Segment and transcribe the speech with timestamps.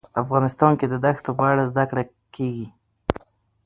[0.21, 2.03] افغانستان کې د دښتو په اړه زده کړه
[2.35, 2.67] کېږي.